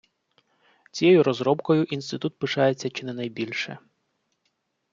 [0.91, 3.77] Цією розробкою інститут пишається чи не найбільше.